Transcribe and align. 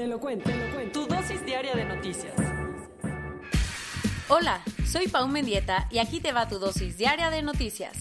Te 0.00 0.06
lo 0.06 0.18
cuento, 0.18 0.48
te 0.48 0.56
lo 0.56 0.74
cuento. 0.74 1.00
Tu 1.00 1.14
dosis 1.14 1.44
diaria 1.44 1.74
de 1.74 1.84
noticias. 1.84 2.32
Hola, 4.30 4.62
soy 4.86 5.08
Pau 5.08 5.28
Mendieta 5.28 5.88
y 5.90 5.98
aquí 5.98 6.20
te 6.20 6.32
va 6.32 6.48
tu 6.48 6.58
dosis 6.58 6.96
diaria 6.96 7.28
de 7.28 7.42
noticias. 7.42 7.98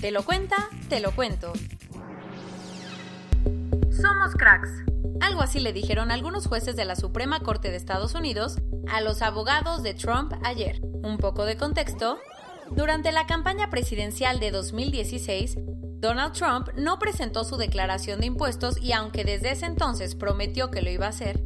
Te 0.00 0.10
lo 0.12 0.24
cuenta, 0.24 0.70
te 0.88 1.00
lo 1.00 1.14
cuento. 1.14 1.52
Somos 3.90 4.34
cracks. 4.34 4.70
Algo 5.20 5.42
así 5.42 5.60
le 5.60 5.74
dijeron 5.74 6.10
algunos 6.10 6.46
jueces 6.46 6.74
de 6.74 6.86
la 6.86 6.96
Suprema 6.96 7.40
Corte 7.40 7.70
de 7.70 7.76
Estados 7.76 8.14
Unidos 8.14 8.56
a 8.88 9.02
los 9.02 9.20
abogados 9.20 9.82
de 9.82 9.92
Trump 9.92 10.32
ayer. 10.44 10.80
Un 11.02 11.18
poco 11.18 11.44
de 11.44 11.58
contexto. 11.58 12.18
Durante 12.74 13.12
la 13.12 13.26
campaña 13.26 13.68
presidencial 13.68 14.40
de 14.40 14.50
2016, 14.50 15.58
Donald 16.02 16.32
Trump 16.32 16.68
no 16.74 16.98
presentó 16.98 17.44
su 17.44 17.56
declaración 17.56 18.20
de 18.20 18.26
impuestos 18.26 18.80
y 18.82 18.92
aunque 18.92 19.24
desde 19.24 19.52
ese 19.52 19.66
entonces 19.66 20.14
prometió 20.14 20.70
que 20.70 20.82
lo 20.82 20.90
iba 20.90 21.06
a 21.06 21.10
hacer, 21.10 21.42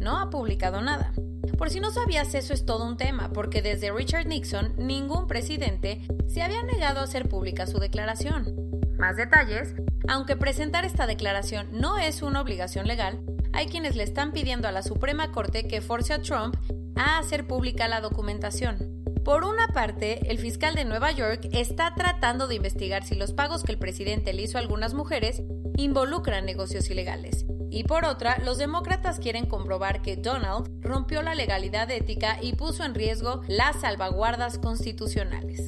no 0.00 0.18
ha 0.18 0.30
publicado 0.30 0.80
nada. 0.80 1.12
Por 1.58 1.70
si 1.70 1.78
no 1.78 1.90
sabías, 1.90 2.34
eso 2.34 2.54
es 2.54 2.64
todo 2.64 2.86
un 2.86 2.96
tema, 2.96 3.30
porque 3.32 3.60
desde 3.60 3.92
Richard 3.92 4.26
Nixon 4.26 4.74
ningún 4.78 5.26
presidente 5.26 6.00
se 6.26 6.42
había 6.42 6.62
negado 6.62 7.00
a 7.00 7.04
hacer 7.04 7.28
pública 7.28 7.66
su 7.66 7.78
declaración. 7.78 8.70
Más 8.98 9.16
detalles, 9.16 9.74
aunque 10.08 10.36
presentar 10.36 10.84
esta 10.84 11.06
declaración 11.06 11.68
no 11.72 11.98
es 11.98 12.22
una 12.22 12.40
obligación 12.40 12.86
legal, 12.86 13.20
hay 13.52 13.66
quienes 13.66 13.94
le 13.94 14.04
están 14.04 14.32
pidiendo 14.32 14.68
a 14.68 14.72
la 14.72 14.82
Suprema 14.82 15.30
Corte 15.32 15.68
que 15.68 15.82
force 15.82 16.14
a 16.14 16.22
Trump 16.22 16.56
a 16.96 17.18
hacer 17.18 17.46
pública 17.46 17.88
la 17.88 18.00
documentación. 18.00 18.99
Por 19.24 19.44
una 19.44 19.68
parte, 19.68 20.30
el 20.30 20.38
fiscal 20.38 20.74
de 20.74 20.84
Nueva 20.84 21.12
York 21.12 21.48
está 21.52 21.94
tratando 21.94 22.48
de 22.48 22.54
investigar 22.54 23.04
si 23.04 23.14
los 23.14 23.32
pagos 23.32 23.62
que 23.62 23.72
el 23.72 23.78
presidente 23.78 24.32
le 24.32 24.42
hizo 24.42 24.56
a 24.56 24.60
algunas 24.60 24.94
mujeres 24.94 25.42
involucran 25.76 26.46
negocios 26.46 26.88
ilegales. 26.90 27.44
Y 27.70 27.84
por 27.84 28.04
otra, 28.04 28.38
los 28.38 28.58
demócratas 28.58 29.20
quieren 29.20 29.46
comprobar 29.46 30.02
que 30.02 30.16
Donald 30.16 30.70
rompió 30.80 31.22
la 31.22 31.34
legalidad 31.34 31.90
ética 31.90 32.38
y 32.40 32.54
puso 32.54 32.82
en 32.82 32.94
riesgo 32.94 33.42
las 33.46 33.82
salvaguardas 33.82 34.58
constitucionales. 34.58 35.66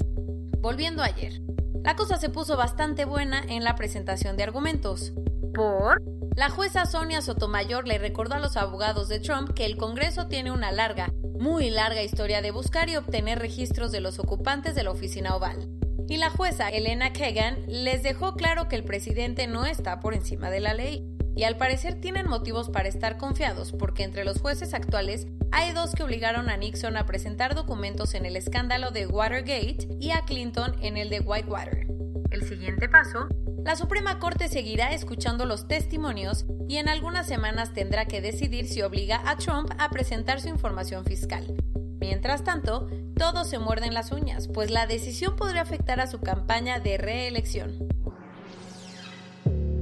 Volviendo 0.58 1.02
ayer, 1.02 1.42
la 1.84 1.94
cosa 1.94 2.16
se 2.16 2.30
puso 2.30 2.56
bastante 2.56 3.04
buena 3.04 3.42
en 3.48 3.64
la 3.64 3.74
presentación 3.74 4.36
de 4.36 4.44
argumentos. 4.44 5.12
¿Por? 5.54 6.00
La 6.34 6.48
jueza 6.48 6.86
Sonia 6.86 7.20
Sotomayor 7.20 7.86
le 7.86 7.98
recordó 7.98 8.36
a 8.36 8.40
los 8.40 8.56
abogados 8.56 9.08
de 9.08 9.20
Trump 9.20 9.50
que 9.52 9.66
el 9.66 9.76
Congreso 9.76 10.26
tiene 10.26 10.50
una 10.50 10.72
larga, 10.72 11.12
muy 11.42 11.70
larga 11.70 12.04
historia 12.04 12.40
de 12.40 12.52
buscar 12.52 12.88
y 12.88 12.94
obtener 12.94 13.40
registros 13.40 13.90
de 13.90 14.00
los 14.00 14.20
ocupantes 14.20 14.76
de 14.76 14.84
la 14.84 14.92
oficina 14.92 15.34
oval. 15.34 15.68
Y 16.08 16.16
la 16.16 16.30
jueza 16.30 16.68
Elena 16.68 17.12
Kagan 17.12 17.64
les 17.66 18.04
dejó 18.04 18.34
claro 18.34 18.68
que 18.68 18.76
el 18.76 18.84
presidente 18.84 19.48
no 19.48 19.66
está 19.66 19.98
por 19.98 20.14
encima 20.14 20.50
de 20.50 20.60
la 20.60 20.72
ley. 20.72 21.04
Y 21.34 21.42
al 21.42 21.56
parecer 21.56 22.00
tienen 22.00 22.28
motivos 22.28 22.70
para 22.70 22.88
estar 22.88 23.16
confiados 23.16 23.72
porque 23.72 24.04
entre 24.04 24.24
los 24.24 24.40
jueces 24.40 24.72
actuales 24.72 25.26
hay 25.50 25.72
dos 25.72 25.96
que 25.96 26.04
obligaron 26.04 26.48
a 26.48 26.56
Nixon 26.56 26.96
a 26.96 27.06
presentar 27.06 27.56
documentos 27.56 28.14
en 28.14 28.24
el 28.24 28.36
escándalo 28.36 28.92
de 28.92 29.08
Watergate 29.08 29.88
y 29.98 30.12
a 30.12 30.24
Clinton 30.24 30.76
en 30.80 30.96
el 30.96 31.10
de 31.10 31.20
Whitewater. 31.20 31.88
El 32.30 32.48
siguiente 32.48 32.88
paso 32.88 33.26
la 33.64 33.76
Suprema 33.76 34.18
Corte 34.18 34.48
seguirá 34.48 34.92
escuchando 34.92 35.46
los 35.46 35.68
testimonios 35.68 36.46
y 36.68 36.78
en 36.78 36.88
algunas 36.88 37.28
semanas 37.28 37.72
tendrá 37.72 38.06
que 38.06 38.20
decidir 38.20 38.66
si 38.66 38.82
obliga 38.82 39.22
a 39.24 39.36
Trump 39.36 39.70
a 39.78 39.88
presentar 39.90 40.40
su 40.40 40.48
información 40.48 41.04
fiscal. 41.04 41.54
Mientras 42.00 42.42
tanto, 42.42 42.88
todos 43.16 43.48
se 43.48 43.60
muerden 43.60 43.94
las 43.94 44.10
uñas, 44.10 44.48
pues 44.48 44.70
la 44.70 44.86
decisión 44.86 45.36
podría 45.36 45.62
afectar 45.62 46.00
a 46.00 46.08
su 46.08 46.20
campaña 46.20 46.80
de 46.80 46.98
reelección. 46.98 47.88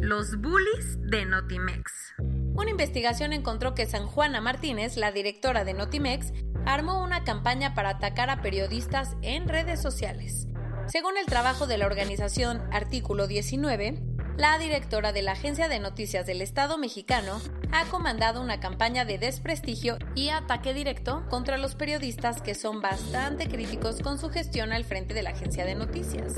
Los 0.01 0.39
bullies 0.39 0.99
de 1.11 1.25
Notimex. 1.25 2.15
Una 2.55 2.71
investigación 2.71 3.33
encontró 3.33 3.75
que 3.75 3.87
San 3.87 4.07
Juana 4.07 4.43
Martínez, 4.43 4.99
la 4.99 5.13
directora 5.13 5.65
de 5.65 5.73
Notimex, 5.73 6.35
armó 6.67 7.03
una 7.03 7.25
campaña 7.25 7.75
para 7.75 7.91
atacar 7.91 8.29
a 8.29 8.43
periodistas 8.43 9.17
en 9.23 9.49
redes 9.49 9.81
sociales. 9.81 10.49
Según 10.91 11.17
el 11.17 11.27
trabajo 11.27 11.69
de 11.69 11.79
la 11.79 11.87
organización 11.87 12.63
Artículo 12.73 13.29
19, 13.29 14.03
la 14.37 14.59
directora 14.59 15.13
de 15.13 15.23
la 15.23 15.33
Agencia 15.33 15.69
de 15.69 15.79
Noticias 15.79 16.27
del 16.27 16.43
Estado 16.43 16.79
mexicano 16.79 17.41
ha 17.71 17.85
comandado 17.85 18.41
una 18.43 18.59
campaña 18.59 19.05
de 19.05 19.17
desprestigio 19.17 19.99
y 20.17 20.31
ataque 20.31 20.75
directo 20.75 21.25
contra 21.31 21.59
los 21.59 21.77
periodistas 21.77 22.43
que 22.43 22.57
son 22.57 22.81
bastante 22.81 23.47
críticos 23.47 24.01
con 24.01 24.19
su 24.19 24.31
gestión 24.31 24.73
al 24.73 24.85
frente 24.85 25.15
de 25.15 25.23
la 25.23 25.31
agencia 25.31 25.65
de 25.65 25.77
noticias. 25.77 26.35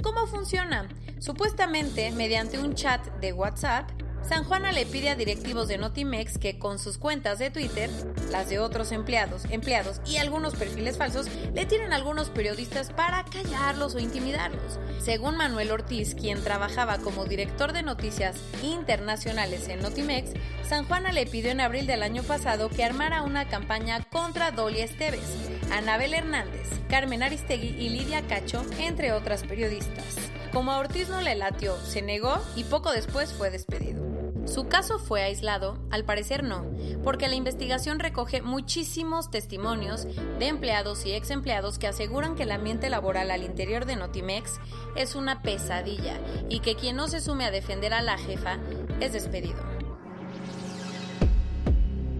¿Cómo 0.00 0.28
funciona? 0.28 0.88
Supuestamente, 1.18 2.12
mediante 2.12 2.60
un 2.60 2.74
chat 2.76 3.04
de 3.20 3.32
WhatsApp, 3.32 3.90
San 4.22 4.44
Juana 4.44 4.72
le 4.72 4.84
pide 4.84 5.08
a 5.08 5.16
directivos 5.16 5.68
de 5.68 5.78
Notimex 5.78 6.38
que 6.38 6.58
con 6.58 6.78
sus 6.78 6.98
cuentas 6.98 7.38
de 7.38 7.50
Twitter, 7.50 7.90
las 8.30 8.48
de 8.50 8.58
otros 8.58 8.92
empleados, 8.92 9.44
empleados 9.50 10.00
y 10.06 10.16
algunos 10.16 10.54
perfiles 10.54 10.98
falsos, 10.98 11.26
le 11.54 11.64
tiren 11.66 11.92
a 11.92 11.96
algunos 11.96 12.28
periodistas 12.28 12.92
para 12.92 13.24
callarlos 13.24 13.94
o 13.94 13.98
intimidarlos. 13.98 14.78
Según 15.02 15.36
Manuel 15.36 15.70
Ortiz, 15.70 16.14
quien 16.14 16.42
trabajaba 16.42 16.98
como 16.98 17.24
director 17.24 17.72
de 17.72 17.82
noticias 17.82 18.36
internacionales 18.62 19.68
en 19.68 19.80
Notimex, 19.80 20.32
San 20.62 20.84
Juana 20.84 21.12
le 21.12 21.26
pidió 21.26 21.50
en 21.50 21.60
abril 21.60 21.86
del 21.86 22.02
año 22.02 22.22
pasado 22.22 22.68
que 22.68 22.84
armara 22.84 23.22
una 23.22 23.48
campaña 23.48 24.04
contra 24.10 24.50
Dolly 24.50 24.80
Esteves, 24.80 25.24
Anabel 25.72 26.12
Hernández, 26.12 26.68
Carmen 26.90 27.22
Aristegui 27.22 27.68
y 27.78 27.88
Lidia 27.88 28.22
Cacho, 28.26 28.62
entre 28.78 29.12
otras 29.12 29.44
periodistas. 29.44 30.16
Como 30.52 30.72
a 30.72 30.78
Ortiz 30.78 31.08
no 31.08 31.20
le 31.20 31.34
latió, 31.34 31.76
se 31.76 32.00
negó 32.00 32.38
y 32.56 32.64
poco 32.64 32.90
después 32.90 33.32
fue 33.32 33.50
despedido. 33.50 34.02
Su 34.46 34.66
caso 34.66 34.98
fue 34.98 35.22
aislado, 35.22 35.78
al 35.90 36.04
parecer 36.04 36.42
no, 36.42 36.64
porque 37.04 37.28
la 37.28 37.34
investigación 37.34 37.98
recoge 37.98 38.40
muchísimos 38.40 39.30
testimonios 39.30 40.06
de 40.38 40.48
empleados 40.48 41.04
y 41.04 41.12
ex 41.12 41.30
empleados 41.30 41.78
que 41.78 41.86
aseguran 41.86 42.34
que 42.34 42.44
el 42.44 42.52
ambiente 42.52 42.88
laboral 42.88 43.30
al 43.30 43.44
interior 43.44 43.84
de 43.84 43.96
Notimex 43.96 44.58
es 44.96 45.14
una 45.14 45.42
pesadilla 45.42 46.16
y 46.48 46.60
que 46.60 46.76
quien 46.76 46.96
no 46.96 47.08
se 47.08 47.20
sume 47.20 47.44
a 47.44 47.50
defender 47.50 47.92
a 47.92 48.00
la 48.00 48.16
jefa 48.16 48.56
es 49.00 49.12
despedido. 49.12 49.62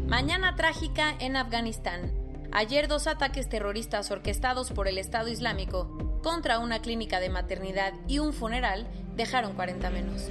Mañana 0.07 0.55
trágica 0.55 1.15
en 1.19 1.37
Afganistán. 1.37 2.13
Ayer 2.53 2.89
dos 2.89 3.07
ataques 3.07 3.49
terroristas 3.49 4.11
orquestados 4.11 4.71
por 4.71 4.87
el 4.87 4.99
Estado 4.99 5.29
Islámico 5.29 6.08
contra 6.29 6.59
una 6.59 6.83
clínica 6.83 7.21
de 7.21 7.31
maternidad 7.31 7.95
y 8.07 8.19
un 8.19 8.35
funeral 8.35 8.87
dejaron 9.17 9.55
40 9.55 9.89
menos. 9.89 10.27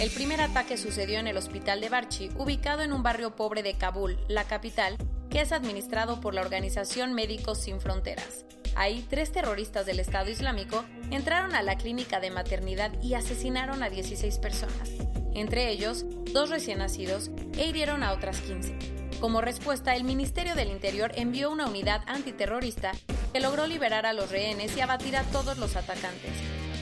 El 0.00 0.10
primer 0.10 0.40
ataque 0.40 0.78
sucedió 0.78 1.18
en 1.18 1.26
el 1.26 1.36
hospital 1.36 1.82
de 1.82 1.90
Barchi, 1.90 2.30
ubicado 2.38 2.80
en 2.80 2.94
un 2.94 3.02
barrio 3.02 3.36
pobre 3.36 3.62
de 3.62 3.74
Kabul, 3.74 4.16
la 4.26 4.44
capital, 4.44 4.96
que 5.28 5.42
es 5.42 5.52
administrado 5.52 6.22
por 6.22 6.32
la 6.32 6.40
organización 6.40 7.12
Médicos 7.12 7.58
Sin 7.58 7.78
Fronteras. 7.78 8.46
Ahí, 8.74 9.06
tres 9.10 9.32
terroristas 9.32 9.84
del 9.84 10.00
Estado 10.00 10.30
Islámico 10.30 10.82
entraron 11.10 11.54
a 11.54 11.62
la 11.62 11.76
clínica 11.76 12.20
de 12.20 12.30
maternidad 12.30 12.90
y 13.02 13.12
asesinaron 13.12 13.82
a 13.82 13.90
16 13.90 14.38
personas, 14.38 14.92
entre 15.34 15.68
ellos 15.68 16.06
dos 16.32 16.48
recién 16.48 16.78
nacidos, 16.78 17.30
e 17.58 17.66
hirieron 17.66 18.02
a 18.02 18.12
otras 18.12 18.40
15. 18.40 18.94
Como 19.20 19.42
respuesta, 19.42 19.94
el 19.94 20.04
Ministerio 20.04 20.54
del 20.54 20.70
Interior 20.70 21.12
envió 21.16 21.50
una 21.50 21.66
unidad 21.66 22.00
antiterrorista 22.06 22.92
que 23.34 23.40
logró 23.40 23.66
liberar 23.66 24.06
a 24.06 24.12
los 24.12 24.30
rehenes 24.30 24.76
y 24.76 24.80
abatir 24.80 25.16
a 25.16 25.24
todos 25.24 25.58
los 25.58 25.74
atacantes. 25.74 26.30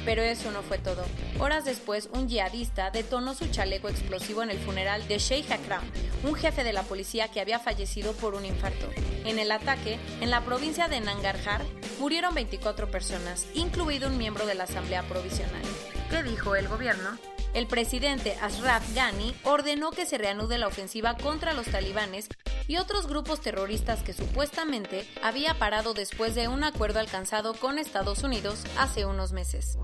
Pero 0.05 0.21
eso 0.21 0.51
no 0.51 0.61
fue 0.61 0.77
todo. 0.77 1.03
Horas 1.41 1.65
después, 1.65 2.11
un 2.13 2.29
yihadista 2.29 2.91
detonó 2.91 3.33
su 3.35 3.47
chaleco 3.47 3.89
explosivo 3.89 4.43
en 4.43 4.51
el 4.51 4.59
funeral 4.59 5.09
de 5.09 5.19
Sheikh 5.19 5.51
Akram, 5.51 5.83
un 6.25 6.35
jefe 6.35 6.63
de 6.63 6.75
la 6.75 6.83
policía 6.83 7.29
que 7.29 7.41
había 7.41 7.59
fallecido 7.59 8.13
por 8.13 8.35
un 8.35 8.45
infarto. 8.45 8.91
En 9.25 9.39
el 9.39 9.51
ataque, 9.51 9.99
en 10.21 10.31
la 10.31 10.43
provincia 10.43 10.89
de 10.89 11.01
Nangarhar, 11.01 11.63
murieron 11.99 12.35
24 12.35 12.91
personas, 12.91 13.47
incluido 13.55 14.09
un 14.09 14.19
miembro 14.19 14.45
de 14.45 14.55
la 14.55 14.65
Asamblea 14.65 15.05
Provisional. 15.05 15.63
¿Qué 16.11 16.23
dijo 16.23 16.55
el 16.55 16.69
gobierno? 16.69 17.31
El 17.55 17.67
presidente 17.67 18.35
Ashraf 18.41 18.95
Ghani 18.95 19.35
ordenó 19.45 19.91
que 19.91 20.07
se 20.07 20.17
reanude 20.17 20.57
la 20.57 20.69
ofensiva 20.69 21.17
contra 21.19 21.53
los 21.53 21.67
talibanes 21.67 22.29
y 22.67 22.79
otros 22.79 23.07
grupos 23.07 23.41
terroristas 23.43 24.03
que 24.03 24.15
supuestamente 24.15 25.07
había 25.23 25.59
parado 25.59 25.93
después 25.93 26.35
de 26.35 26.49
un 26.49 26.65
acuerdo 26.65 26.99
alcanzado 26.99 27.53
con 27.53 27.79
Estados 27.79 28.23
Unidos 28.23 28.65
hace 28.79 29.05
unos 29.05 29.33
meses. 29.33 29.77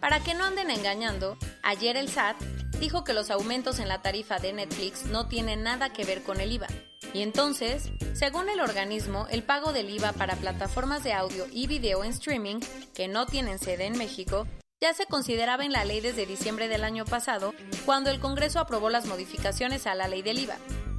Para 0.00 0.20
que 0.20 0.34
no 0.34 0.44
anden 0.44 0.70
engañando, 0.70 1.38
ayer 1.62 1.96
el 1.96 2.10
SAT 2.10 2.36
dijo 2.78 3.02
que 3.04 3.14
los 3.14 3.30
aumentos 3.30 3.78
en 3.78 3.88
la 3.88 4.02
tarifa 4.02 4.38
de 4.38 4.52
Netflix 4.52 5.06
no 5.06 5.28
tienen 5.28 5.62
nada 5.62 5.92
que 5.92 6.04
ver 6.04 6.22
con 6.22 6.40
el 6.40 6.52
IVA. 6.52 6.68
Y 7.12 7.22
entonces, 7.22 7.90
según 8.14 8.48
el 8.48 8.60
organismo, 8.60 9.26
el 9.30 9.42
pago 9.42 9.72
del 9.72 9.90
IVA 9.90 10.12
para 10.12 10.36
plataformas 10.36 11.02
de 11.04 11.12
audio 11.12 11.46
y 11.50 11.66
video 11.66 12.04
en 12.04 12.10
streaming, 12.12 12.60
que 12.94 13.08
no 13.08 13.26
tienen 13.26 13.58
sede 13.58 13.86
en 13.86 13.98
México, 13.98 14.46
ya 14.80 14.94
se 14.94 15.06
consideraba 15.06 15.64
en 15.64 15.72
la 15.72 15.84
ley 15.84 16.00
desde 16.00 16.24
diciembre 16.24 16.66
del 16.68 16.84
año 16.84 17.04
pasado, 17.04 17.54
cuando 17.84 18.10
el 18.10 18.18
Congreso 18.18 18.60
aprobó 18.60 18.88
las 18.88 19.06
modificaciones 19.06 19.86
a 19.86 19.94
la 19.94 20.08
ley 20.08 20.22
del 20.22 20.38
IVA. 20.38 20.56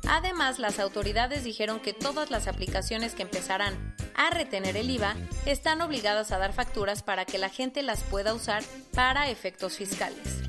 Además, 0.08 0.60
las 0.60 0.80
autoridades 0.80 1.44
dijeron 1.44 1.80
que 1.80 1.94
todas 1.94 2.30
las 2.30 2.48
aplicaciones 2.48 3.16
que 3.16 3.24
empezarán 3.24 3.96
a 4.14 4.30
retener 4.30 4.78
el 4.78 4.90
IVA 4.90 5.16
están 5.46 5.82
obligadas 5.82 6.32
a 6.32 6.38
dar 6.38 6.54
facturas 6.54 7.02
para 7.02 7.26
que 7.26 7.38
la 7.38 7.50
gente 7.50 7.82
las 7.82 8.04
pueda 8.04 8.34
usar 8.34 8.64
para 8.94 9.30
efectos 9.30 9.78
fiscales 9.78 10.42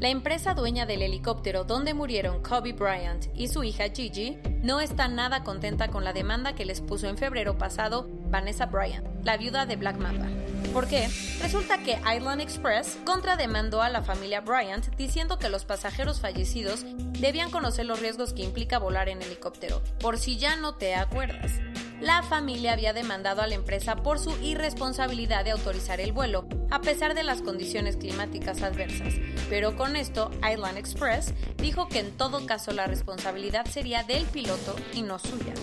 La 0.00 0.08
empresa 0.10 0.52
dueña 0.52 0.84
del 0.84 1.00
helicóptero 1.00 1.64
donde 1.64 1.94
murieron 1.94 2.42
Kobe 2.42 2.74
Bryant 2.74 3.24
y 3.34 3.48
su 3.48 3.64
hija 3.64 3.88
Gigi 3.88 4.36
no 4.62 4.80
está 4.80 5.08
nada 5.08 5.42
contenta 5.44 5.88
con 5.88 6.04
la 6.04 6.12
demanda 6.12 6.54
que 6.54 6.66
les 6.66 6.82
puso 6.82 7.08
en 7.08 7.16
febrero 7.16 7.56
pasado 7.56 8.06
Vanessa 8.26 8.66
Bryant, 8.66 9.06
la 9.24 9.38
viuda 9.38 9.64
de 9.64 9.76
Black 9.76 9.96
Mamba. 9.96 10.28
¿Por 10.74 10.86
qué? 10.88 11.08
Resulta 11.40 11.78
que 11.78 11.98
Island 12.14 12.42
Express 12.42 12.98
contrademandó 13.06 13.80
a 13.80 13.88
la 13.88 14.02
familia 14.02 14.42
Bryant 14.42 14.94
diciendo 14.96 15.38
que 15.38 15.48
los 15.48 15.64
pasajeros 15.64 16.20
fallecidos 16.20 16.84
debían 17.20 17.50
conocer 17.50 17.86
los 17.86 18.00
riesgos 18.00 18.34
que 18.34 18.42
implica 18.42 18.78
volar 18.78 19.08
en 19.08 19.22
helicóptero, 19.22 19.82
por 20.00 20.18
si 20.18 20.36
ya 20.36 20.56
no 20.56 20.74
te 20.74 20.96
acuerdas. 20.96 21.52
La 22.00 22.22
familia 22.22 22.72
había 22.72 22.92
demandado 22.92 23.40
a 23.40 23.46
la 23.46 23.54
empresa 23.54 23.94
por 23.96 24.18
su 24.18 24.36
irresponsabilidad 24.42 25.44
de 25.44 25.52
autorizar 25.52 26.00
el 26.00 26.12
vuelo, 26.12 26.46
a 26.70 26.80
pesar 26.80 27.14
de 27.14 27.22
las 27.22 27.40
condiciones 27.40 27.96
climáticas 27.96 28.62
adversas. 28.62 29.14
Pero 29.48 29.76
con 29.76 29.94
esto, 29.96 30.30
Island 30.38 30.76
Express 30.76 31.32
dijo 31.58 31.88
que 31.88 32.00
en 32.00 32.10
todo 32.16 32.44
caso 32.46 32.72
la 32.72 32.88
responsabilidad 32.88 33.66
sería 33.66 34.02
del 34.02 34.24
piloto 34.24 34.74
y 34.92 35.02
no 35.02 35.18
suya. 35.18 35.54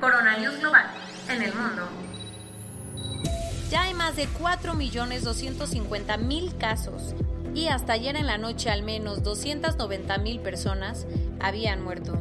Coronavirus 0.00 0.58
global 0.58 0.86
en 1.30 1.42
el 1.42 1.54
mundo. 1.54 1.88
Ya 3.70 3.82
hay 3.82 3.94
más 3.94 4.16
de 4.16 4.26
4.250.000 4.28 6.58
casos 6.58 7.14
y 7.54 7.68
hasta 7.68 7.92
ayer 7.92 8.16
en 8.16 8.26
la 8.26 8.36
noche 8.36 8.68
al 8.68 8.82
menos 8.82 9.22
290.000 9.22 10.40
personas 10.40 11.06
habían 11.40 11.82
muerto. 11.82 12.18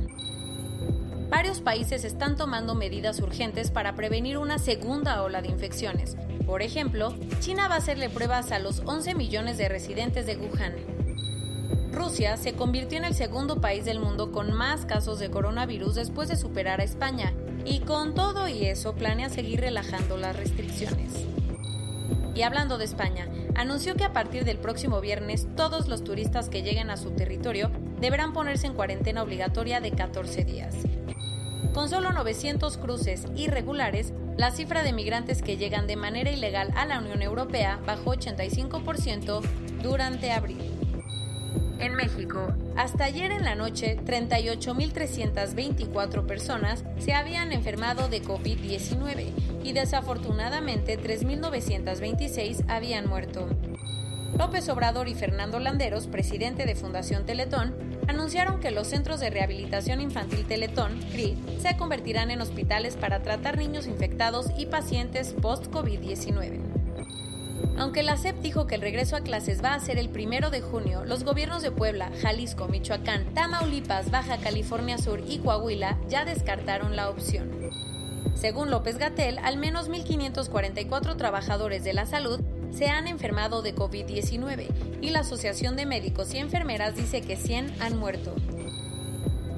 Varios 1.32 1.62
países 1.62 2.04
están 2.04 2.36
tomando 2.36 2.76
medidas 2.76 3.22
urgentes 3.22 3.72
para 3.72 3.96
prevenir 3.96 4.38
una 4.38 4.60
segunda 4.60 5.24
ola 5.24 5.42
de 5.42 5.48
infecciones. 5.48 6.18
Por 6.46 6.62
ejemplo, 6.62 7.16
China 7.40 7.70
va 7.70 7.76
a 7.76 7.78
hacerle 7.78 8.10
pruebas 8.10 8.52
a 8.52 8.60
los 8.60 8.82
11 8.82 9.16
millones 9.16 9.58
de 9.58 9.70
residentes 9.70 10.26
de 10.26 10.36
Wuhan. 10.36 10.76
Rusia 11.94 12.36
se 12.36 12.52
convirtió 12.52 12.98
en 12.98 13.06
el 13.06 13.16
segundo 13.16 13.62
país 13.62 13.86
del 13.86 14.02
mundo 14.02 14.34
con 14.34 14.52
más 14.52 14.86
casos 14.86 15.20
de 15.20 15.32
coronavirus 15.32 15.96
después 15.96 16.28
de 16.28 16.36
superar 16.36 16.82
a 16.82 16.84
España, 16.84 17.34
y 17.64 17.80
con 17.80 18.14
todo 18.14 18.50
y 18.50 18.66
eso 18.66 18.94
planea 18.94 19.30
seguir 19.30 19.62
relajando 19.62 20.18
las 20.18 20.36
restricciones. 20.36 21.14
Y 22.36 22.42
hablando 22.42 22.78
de 22.78 22.84
España, 22.84 23.30
anunció 23.56 23.96
que 23.96 24.04
a 24.04 24.12
partir 24.12 24.44
del 24.44 24.58
próximo 24.58 25.00
viernes 25.00 25.48
todos 25.56 25.88
los 25.88 26.04
turistas 26.04 26.50
que 26.50 26.62
lleguen 26.62 26.90
a 26.90 26.98
su 26.98 27.12
territorio 27.12 27.72
deberán 28.02 28.34
ponerse 28.34 28.68
en 28.68 28.74
cuarentena 28.74 29.24
obligatoria 29.24 29.80
de 29.80 29.92
14 29.92 30.44
días. 30.44 30.76
Con 31.74 31.88
solo 31.88 32.12
900 32.12 32.78
cruces 32.78 33.26
irregulares, 33.36 34.12
la 34.38 34.52
cifra 34.52 34.84
de 34.84 34.92
migrantes 34.92 35.42
que 35.42 35.56
llegan 35.56 35.88
de 35.88 35.96
manera 35.96 36.30
ilegal 36.32 36.74
a 36.76 36.86
la 36.86 37.00
Unión 37.00 37.22
Europea 37.22 37.80
bajó 37.86 38.14
85% 38.16 39.42
durante 39.82 40.32
abril. 40.32 40.70
En 41.80 41.96
México, 41.96 42.54
hasta 42.76 43.06
ayer 43.06 43.32
en 43.32 43.44
la 43.44 43.56
noche, 43.56 43.98
38.324 44.06 46.26
personas 46.26 46.84
se 47.00 47.14
habían 47.14 47.54
enfermado 47.54 48.08
de 48.08 48.22
COVID-19 48.22 49.32
y 49.64 49.74
desafortunadamente 49.74 51.00
3.926 51.00 52.66
habían 52.68 53.08
muerto. 53.08 53.48
López 54.38 54.70
Obrador 54.70 55.08
y 55.08 55.16
Fernando 55.16 55.60
Landeros, 55.60 56.08
presidente 56.08 56.66
de 56.66 56.76
Fundación 56.76 57.26
Teletón, 57.26 57.91
anunciaron 58.12 58.60
que 58.60 58.72
los 58.72 58.88
centros 58.88 59.20
de 59.20 59.30
rehabilitación 59.30 60.02
infantil 60.02 60.46
Teletón, 60.46 61.00
CRI, 61.12 61.38
se 61.60 61.78
convertirán 61.78 62.30
en 62.30 62.42
hospitales 62.42 62.98
para 62.98 63.22
tratar 63.22 63.58
niños 63.58 63.88
infectados 63.88 64.48
y 64.58 64.66
pacientes 64.66 65.34
post-COVID-19. 65.42 66.60
Aunque 67.78 68.04
la 68.04 68.18
SEP 68.18 68.38
dijo 68.42 68.68
que 68.68 68.76
el 68.76 68.82
regreso 68.82 69.16
a 69.16 69.22
clases 69.22 69.64
va 69.64 69.74
a 69.74 69.80
ser 69.80 69.98
el 69.98 70.10
primero 70.10 70.50
de 70.50 70.62
junio, 70.62 71.06
los 71.06 71.24
gobiernos 71.24 71.64
de 71.64 71.72
Puebla, 71.72 72.12
Jalisco, 72.22 72.68
Michoacán, 72.68 73.34
Tamaulipas, 73.34 74.12
Baja 74.12 74.38
California 74.38 74.98
Sur 74.98 75.24
y 75.26 75.40
Coahuila 75.40 75.98
ya 76.10 76.26
descartaron 76.26 76.96
la 76.96 77.10
opción. 77.10 77.61
Según 78.36 78.72
López 78.72 78.98
Gatel, 78.98 79.38
al 79.40 79.58
menos 79.58 79.90
1.544 79.90 81.16
trabajadores 81.16 81.84
de 81.84 81.94
la 81.94 82.06
salud 82.06 82.42
se 82.72 82.88
han 82.88 83.08
enfermado 83.08 83.62
de 83.62 83.76
COVID-19 83.76 84.68
y 85.02 85.10
la 85.10 85.20
Asociación 85.20 85.76
de 85.76 85.86
Médicos 85.86 86.34
y 86.34 86.38
Enfermeras 86.38 86.96
dice 86.96 87.22
que 87.22 87.36
100 87.36 87.82
han 87.82 87.98
muerto. 87.98 88.34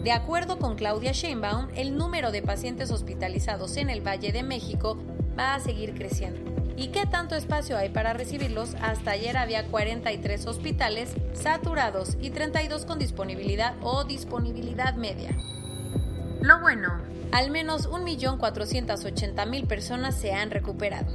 De 0.04 0.12
acuerdo 0.12 0.60
con 0.60 0.75
Claudia 0.75 1.14
Sheinbaum, 1.14 1.70
el 1.75 1.96
número 1.96 2.31
de 2.31 2.42
pacientes 2.42 2.92
hospitalizados 2.92 3.77
en 3.77 3.89
el 3.89 4.06
Valle 4.06 4.34
de 4.34 4.44
México 4.44 4.98
va 5.39 5.56
a 5.56 5.60
seguir 5.62 5.94
creciendo. 5.94 6.42
¿Y 6.75 6.88
qué 6.88 7.06
tanto 7.06 7.36
espacio 7.36 7.77
hay 7.77 7.89
para 7.89 8.13
recibirlos? 8.13 8.75
Hasta 8.82 9.12
ayer 9.12 9.38
había 9.38 9.68
43 9.68 10.46
hospitales 10.48 11.15
saturados 11.34 12.18
y 12.20 12.32
32 12.32 12.86
con 12.86 13.00
disponibilidad 13.00 13.75
o 13.82 14.03
disponibilidad 14.03 14.96
media. 14.96 15.38
Lo 16.43 16.59
bueno, 16.59 17.01
al 17.31 17.50
menos 17.50 17.89
1.480.000 17.89 19.65
personas 19.65 20.13
se 20.13 20.33
han 20.33 20.51
recuperado. 20.51 21.12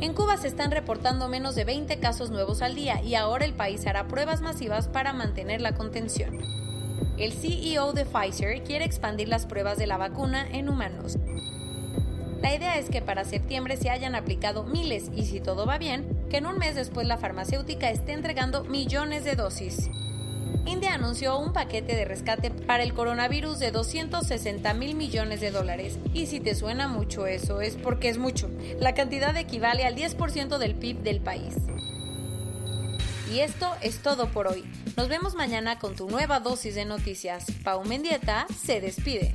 En 0.00 0.14
Cuba 0.14 0.36
se 0.38 0.48
están 0.48 0.72
reportando 0.72 1.28
menos 1.28 1.54
de 1.54 1.64
20 1.64 2.00
casos 2.00 2.30
nuevos 2.30 2.62
al 2.62 2.74
día 2.74 3.02
y 3.02 3.14
ahora 3.14 3.44
el 3.44 3.54
país 3.54 3.86
hará 3.86 4.08
pruebas 4.08 4.40
masivas 4.40 4.88
para 4.88 5.12
mantener 5.12 5.60
la 5.60 5.74
contención. 5.74 6.40
El 7.18 7.32
CEO 7.32 7.92
de 7.92 8.04
Pfizer 8.04 8.64
quiere 8.64 8.84
expandir 8.84 9.28
las 9.28 9.46
pruebas 9.46 9.78
de 9.78 9.86
la 9.86 9.98
vacuna 9.98 10.44
en 10.50 10.68
humanos 10.68 11.18
la 12.46 12.54
idea 12.54 12.78
es 12.78 12.90
que 12.90 13.02
para 13.02 13.24
septiembre 13.24 13.76
se 13.76 13.90
hayan 13.90 14.14
aplicado 14.14 14.62
miles 14.62 15.10
y 15.12 15.24
si 15.24 15.40
todo 15.40 15.66
va 15.66 15.78
bien, 15.78 16.06
que 16.30 16.36
en 16.36 16.46
un 16.46 16.58
mes 16.58 16.76
después 16.76 17.04
la 17.04 17.16
farmacéutica 17.16 17.90
esté 17.90 18.12
entregando 18.12 18.62
millones 18.62 19.24
de 19.24 19.34
dosis. 19.34 19.90
India 20.66 20.94
anunció 20.94 21.38
un 21.38 21.52
paquete 21.52 21.94
de 21.94 22.04
rescate 22.04 22.50
para 22.50 22.82
el 22.82 22.92
coronavirus 22.92 23.60
de 23.60 23.70
260 23.70 24.74
mil 24.74 24.96
millones 24.96 25.40
de 25.40 25.52
dólares. 25.52 25.98
Y 26.12 26.26
si 26.26 26.40
te 26.40 26.54
suena 26.54 26.88
mucho 26.88 27.26
eso, 27.26 27.60
es 27.60 27.76
porque 27.76 28.08
es 28.08 28.18
mucho. 28.18 28.50
La 28.80 28.94
cantidad 28.94 29.36
equivale 29.36 29.84
al 29.84 29.94
10% 29.94 30.58
del 30.58 30.74
PIB 30.74 31.02
del 31.02 31.20
país. 31.20 31.54
Y 33.32 33.40
esto 33.40 33.72
es 33.80 34.02
todo 34.02 34.28
por 34.28 34.48
hoy. 34.48 34.64
Nos 34.96 35.08
vemos 35.08 35.34
mañana 35.34 35.78
con 35.78 35.94
tu 35.94 36.08
nueva 36.08 36.40
dosis 36.40 36.74
de 36.74 36.84
noticias. 36.84 37.46
Pau 37.62 37.84
Mendieta 37.84 38.46
se 38.64 38.80
despide. 38.80 39.34